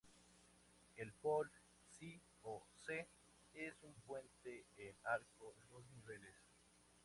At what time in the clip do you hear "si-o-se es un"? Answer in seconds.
1.85-3.93